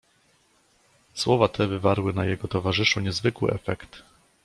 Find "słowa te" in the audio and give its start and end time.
1.13-1.67